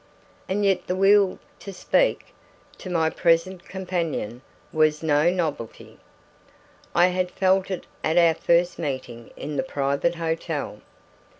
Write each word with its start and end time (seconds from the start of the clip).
And 0.49 0.65
yet 0.65 0.87
the 0.87 0.95
will 0.95 1.37
to 1.59 1.71
speak 1.71 2.33
to 2.79 2.89
my 2.89 3.11
present 3.11 3.63
companion 3.65 4.41
was 4.73 5.03
no 5.03 5.29
novelty. 5.29 5.99
I 6.95 7.09
had 7.09 7.29
felt 7.29 7.69
it 7.69 7.85
at 8.03 8.17
our 8.17 8.33
first 8.33 8.79
meeting 8.79 9.29
in 9.37 9.57
the 9.57 9.61
private 9.61 10.15
hotel. 10.15 10.81